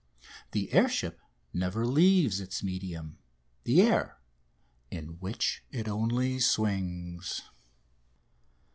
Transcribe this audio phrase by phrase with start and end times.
[0.51, 1.19] The air ship
[1.53, 3.19] never leaves its medium
[3.65, 4.17] the air
[4.89, 7.41] in which it only swings.